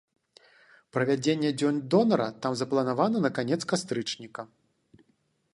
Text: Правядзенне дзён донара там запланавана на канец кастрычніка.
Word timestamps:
Правядзенне 0.97 1.51
дзён 1.59 1.75
донара 1.95 2.27
там 2.45 2.57
запланавана 2.63 3.17
на 3.27 3.31
канец 3.39 3.61
кастрычніка. 3.75 4.41